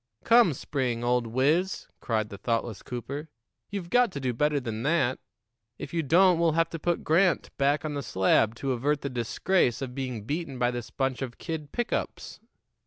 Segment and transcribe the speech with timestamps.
[0.23, 3.29] "Come, Spring, old wiz," cried the thoughtless Cooper,
[3.69, 5.19] "you've got to do better than that.
[5.77, 9.11] If you don't, we'll have to put Grant back on the slab to avert the
[9.11, 12.39] disgrace of being beaten by this bunch of kid pick ups."